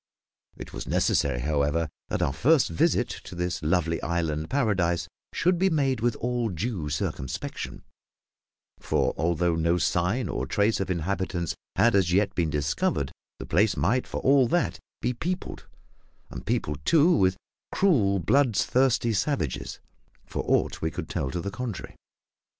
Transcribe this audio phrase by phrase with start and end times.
[0.57, 5.69] It was necessary, however, that our first visit to this lovely island paradise should be
[5.69, 7.83] made with all due circumspection;
[8.79, 13.77] for although no sign or trace of inhabitants had as yet been discovered, the place
[13.77, 15.67] might for all that be peopled,
[16.31, 17.37] and peopled, too, with
[17.71, 19.79] cruel, bloodthirsty savages,
[20.25, 21.95] for aught we could tell to the contrary.